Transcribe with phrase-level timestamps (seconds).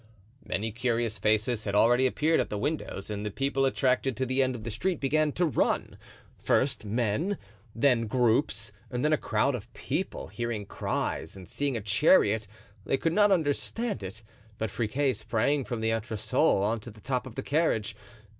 [0.43, 4.41] Many curious faces had already appeared at the windows and the people attracted to the
[4.41, 5.95] end of the street began to run,
[6.39, 7.37] first men,
[7.75, 12.47] then groups, and then a crowd of people; hearing cries and seeing a chariot
[12.83, 14.23] they could not understand it;
[14.57, 17.95] but Friquet sprang from the entresol on to the top of the carriage.